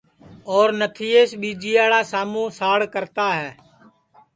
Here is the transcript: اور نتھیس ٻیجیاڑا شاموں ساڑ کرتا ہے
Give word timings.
اور 0.51 0.67
نتھیس 0.79 1.29
ٻیجیاڑا 1.41 1.99
شاموں 2.11 2.47
ساڑ 2.59 2.79
کرتا 2.93 3.27
ہے 3.39 3.51